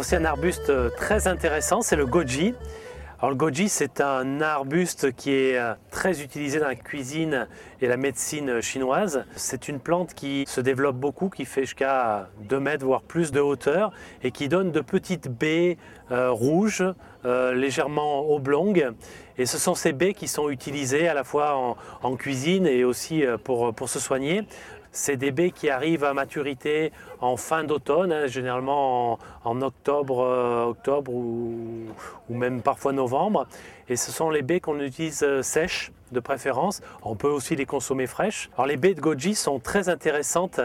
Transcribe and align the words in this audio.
voici 0.00 0.16
un 0.16 0.24
arbuste 0.24 0.72
très 0.96 1.28
intéressant, 1.28 1.82
c'est 1.82 1.94
le 1.94 2.06
goji. 2.06 2.54
Alors 3.18 3.28
le 3.28 3.36
goji, 3.36 3.68
c'est 3.68 4.00
un 4.00 4.40
arbuste 4.40 5.14
qui 5.14 5.30
est 5.30 5.58
euh, 5.58 5.74
très 5.90 6.22
utilisé 6.22 6.58
dans 6.58 6.68
la 6.68 6.74
cuisine 6.74 7.46
et 7.82 7.86
la 7.86 7.98
médecine 7.98 8.62
chinoise. 8.62 9.26
C'est 9.36 9.68
une 9.68 9.78
plante 9.78 10.14
qui 10.14 10.44
se 10.48 10.62
développe 10.62 10.96
beaucoup, 10.96 11.28
qui 11.28 11.44
fait 11.44 11.66
jusqu'à 11.66 12.30
2 12.48 12.60
mètres, 12.60 12.86
voire 12.86 13.02
plus 13.02 13.30
de 13.30 13.40
hauteur, 13.40 13.92
et 14.22 14.30
qui 14.30 14.48
donne 14.48 14.72
de 14.72 14.80
petites 14.80 15.28
baies 15.28 15.76
euh, 16.12 16.30
rouges, 16.30 16.82
euh, 17.26 17.52
légèrement 17.52 18.26
oblongues. 18.30 18.92
Et 19.36 19.44
ce 19.44 19.58
sont 19.58 19.74
ces 19.74 19.92
baies 19.92 20.14
qui 20.14 20.28
sont 20.28 20.48
utilisées 20.48 21.08
à 21.08 21.14
la 21.14 21.24
fois 21.24 21.76
en, 22.02 22.16
cuisine 22.16 22.66
et 22.66 22.84
aussi 22.84 23.24
pour 23.44 23.88
se 23.88 23.98
soigner. 23.98 24.46
C'est 24.92 25.16
des 25.16 25.30
baies 25.30 25.52
qui 25.52 25.70
arrivent 25.70 26.04
à 26.04 26.14
maturité 26.14 26.92
en 27.20 27.36
fin 27.36 27.64
d'automne, 27.64 28.12
hein, 28.12 28.26
généralement 28.26 29.18
en, 29.44 29.62
octobre, 29.62 30.22
euh, 30.24 31.00
ou, 31.08 31.86
même 32.28 32.60
parfois 32.62 32.92
novembre. 32.92 33.46
Et 33.88 33.96
ce 33.96 34.10
sont 34.10 34.30
les 34.30 34.42
baies 34.42 34.60
qu'on 34.60 34.80
utilise 34.80 35.22
euh, 35.22 35.42
sèches 35.42 35.92
de 36.10 36.20
préférence. 36.20 36.80
On 37.02 37.14
peut 37.14 37.28
aussi 37.28 37.54
les 37.54 37.66
consommer 37.66 38.06
fraîches. 38.06 38.50
Alors 38.54 38.66
les 38.66 38.76
baies 38.76 38.94
de 38.94 39.00
goji 39.00 39.34
sont 39.34 39.60
très 39.60 39.88
intéressantes 39.88 40.60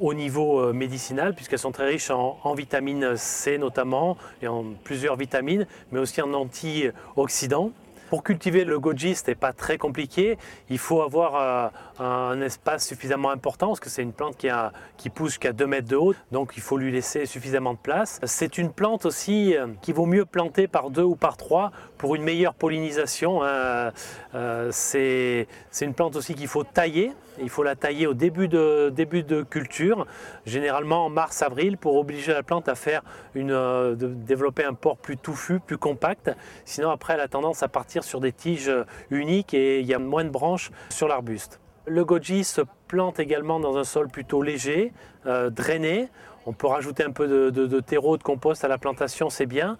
au 0.00 0.14
niveau 0.14 0.60
euh, 0.60 0.72
médicinal 0.72 1.34
puisqu'elles 1.34 1.58
sont 1.58 1.72
très 1.72 1.86
riches 1.86 2.10
en, 2.10 2.54
vitamine 2.54 3.16
C 3.16 3.58
notamment 3.58 4.16
et 4.42 4.48
en 4.48 4.64
plusieurs 4.84 5.16
vitamines, 5.16 5.66
mais 5.92 5.98
aussi 5.98 6.22
en 6.22 6.32
antioxydants. 6.32 7.72
Pour 8.08 8.22
cultiver 8.22 8.64
le 8.64 8.78
goji, 8.78 9.14
ce 9.14 9.26
n'est 9.26 9.34
pas 9.34 9.52
très 9.52 9.76
compliqué. 9.76 10.38
Il 10.70 10.78
faut 10.78 11.02
avoir 11.02 11.34
euh, 11.36 11.68
un 12.02 12.40
espace 12.40 12.86
suffisamment 12.86 13.30
important 13.30 13.68
parce 13.68 13.80
que 13.80 13.90
c'est 13.90 14.02
une 14.02 14.14
plante 14.14 14.38
qui, 14.38 14.48
a, 14.48 14.72
qui 14.96 15.10
pousse 15.10 15.32
jusqu'à 15.32 15.52
2 15.52 15.66
mètres 15.66 15.88
de 15.88 15.96
haut, 15.96 16.14
donc 16.32 16.52
il 16.56 16.62
faut 16.62 16.78
lui 16.78 16.90
laisser 16.90 17.26
suffisamment 17.26 17.74
de 17.74 17.78
place. 17.78 18.18
C'est 18.24 18.56
une 18.56 18.72
plante 18.72 19.04
aussi 19.04 19.54
euh, 19.54 19.66
qui 19.82 19.92
vaut 19.92 20.06
mieux 20.06 20.24
planter 20.24 20.68
par 20.68 20.88
deux 20.88 21.02
ou 21.02 21.16
par 21.16 21.36
trois 21.36 21.70
pour 21.98 22.14
une 22.14 22.22
meilleure 22.22 22.54
pollinisation. 22.54 23.42
Hein. 23.42 23.92
Euh, 24.34 24.68
c'est 24.72 25.46
une 25.82 25.92
plante 25.92 26.16
aussi 26.16 26.34
qu'il 26.34 26.48
faut 26.48 26.64
tailler. 26.64 27.12
Il 27.40 27.50
faut 27.50 27.62
la 27.62 27.76
tailler 27.76 28.06
au 28.06 28.14
début 28.14 28.48
de, 28.48 28.90
début 28.92 29.22
de 29.22 29.42
culture, 29.42 30.06
généralement 30.44 31.06
en 31.06 31.08
mars-avril, 31.10 31.76
pour 31.76 31.96
obliger 31.96 32.32
la 32.32 32.42
plante 32.42 32.68
à 32.68 32.74
faire 32.74 33.02
une, 33.36 33.50
de 33.50 34.06
développer 34.08 34.64
un 34.64 34.74
port 34.74 34.96
plus 34.96 35.16
touffu, 35.16 35.60
plus 35.60 35.78
compact. 35.78 36.32
Sinon, 36.64 36.90
après, 36.90 37.14
elle 37.14 37.20
a 37.20 37.28
tendance 37.28 37.62
à 37.62 37.68
partir 37.68 37.97
sur 38.04 38.20
des 38.20 38.32
tiges 38.32 38.72
uniques 39.10 39.54
et 39.54 39.80
il 39.80 39.86
y 39.86 39.94
a 39.94 39.98
moins 39.98 40.24
de 40.24 40.30
branches 40.30 40.70
sur 40.90 41.08
l'arbuste. 41.08 41.60
Le 41.86 42.04
goji 42.04 42.44
se 42.44 42.60
plante 42.86 43.18
également 43.20 43.60
dans 43.60 43.76
un 43.76 43.84
sol 43.84 44.08
plutôt 44.08 44.42
léger, 44.42 44.92
euh, 45.26 45.50
drainé. 45.50 46.08
On 46.46 46.52
peut 46.52 46.66
rajouter 46.66 47.04
un 47.04 47.12
peu 47.12 47.28
de, 47.28 47.80
terreau, 47.80 48.16
de 48.16 48.22
compost 48.22 48.64
à 48.64 48.68
la 48.68 48.78
plantation, 48.78 49.30
c'est 49.30 49.46
bien. 49.46 49.78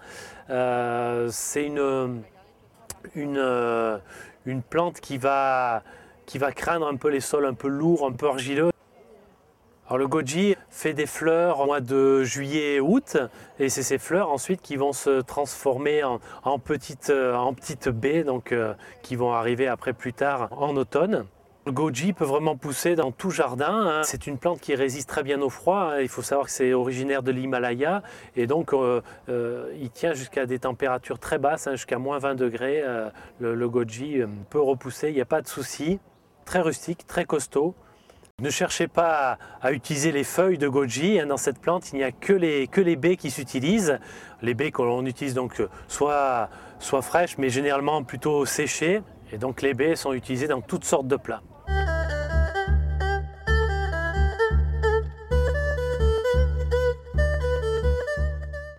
Euh, 0.50 1.28
c'est 1.30 1.70
euh, 1.70 2.08
une, 3.14 4.62
plante 4.68 5.00
qui 5.00 5.18
va, 5.18 5.82
qui 6.26 6.38
va 6.38 6.52
craindre 6.52 6.86
un 6.86 6.96
peu 6.96 7.08
les 7.08 7.20
sols 7.20 7.46
un 7.46 7.54
peu 7.54 7.68
lourds, 7.68 8.06
un 8.06 8.12
peu 8.12 8.28
argileux. 8.28 8.70
Alors 9.88 9.96
le 9.96 10.06
goji 10.06 10.54
fait 10.68 10.92
des 10.92 11.06
fleurs 11.06 11.60
au 11.60 11.64
mois 11.64 11.80
de 11.80 12.22
juillet 12.22 12.74
et 12.74 12.80
août 12.80 13.16
et 13.58 13.70
c'est 13.70 13.82
ces 13.82 13.96
fleurs 13.96 14.28
ensuite 14.28 14.60
qui 14.60 14.76
vont 14.76 14.92
se 14.92 15.22
transformer 15.22 16.04
en, 16.04 16.58
petites, 16.58 17.10
en 17.10 17.54
petites 17.54 17.88
baies 17.88 18.22
euh, 18.52 18.74
qui 19.02 19.16
vont 19.16 19.32
arriver 19.32 19.66
après 19.66 19.94
plus 19.94 20.12
tard 20.12 20.50
en 20.50 20.76
automne. 20.76 21.24
Le 21.64 21.72
goji 21.72 22.12
peut 22.12 22.26
vraiment 22.26 22.54
pousser 22.54 22.96
dans 22.96 23.12
tout 23.12 23.30
jardin. 23.30 23.72
Hein. 23.72 24.02
C'est 24.02 24.26
une 24.26 24.36
plante 24.36 24.60
qui 24.60 24.74
résiste 24.74 25.08
très 25.08 25.22
bien 25.22 25.40
au 25.40 25.48
froid. 25.48 25.92
Hein. 25.94 26.00
Il 26.02 26.08
faut 26.10 26.20
savoir 26.20 26.48
que 26.48 26.52
c'est 26.52 26.74
originaire 26.74 27.22
de 27.22 27.30
l'Himalaya 27.30 28.02
et 28.36 28.46
donc 28.46 28.74
euh, 28.74 29.00
euh, 29.30 29.72
il 29.80 29.88
tient 29.88 30.12
jusqu'à 30.12 30.44
des 30.44 30.58
températures 30.58 31.18
très 31.18 31.38
basses, 31.38 31.66
hein, 31.66 31.72
jusqu'à 31.72 31.98
moins 31.98 32.18
20 32.18 32.34
degrés. 32.34 32.84
le, 33.40 33.54
le, 33.54 33.68
goji 33.70 34.20
peut 34.50 34.60
repousser, 34.60 35.08
il 35.08 35.14
n'y 35.14 35.22
a 35.22 35.26
pas 35.26 35.40
de 35.40 35.48
souci. 35.48 35.98
Très 36.44 36.60
rustique, 36.60 37.06
très 37.06 37.24
costaud. 37.24 37.74
Ne 38.40 38.50
cherchez 38.50 38.86
pas 38.86 39.36
à, 39.60 39.72
utiliser 39.72 40.12
les 40.12 40.22
feuilles 40.22 40.58
de 40.58 40.68
goji. 40.68 41.18
Hein, 41.18 41.26
dans 41.26 41.36
cette 41.36 41.58
plante, 41.58 41.92
il 41.92 41.96
n'y 41.96 42.04
a 42.04 42.12
que 42.12 42.32
les, 42.32 42.94
baies 42.94 43.16
qui 43.16 43.32
s'utilisent. 43.32 43.98
Les 44.42 44.54
baies 44.54 44.70
qu'on 44.70 45.04
utilise 45.06 45.34
donc 45.34 45.60
soit, 45.88 46.48
soit 46.78 47.02
fraîches, 47.02 47.36
mais 47.36 47.50
généralement 47.50 48.04
plutôt 48.04 48.46
séchées. 48.46 49.02
Et 49.32 49.38
donc 49.38 49.60
les 49.60 49.74
baies 49.74 49.96
sont 49.96 50.12
utilisées 50.12 50.46
dans 50.46 50.60
toutes 50.60 50.84
sortes 50.84 51.08
de 51.08 51.16
plats. 51.16 51.42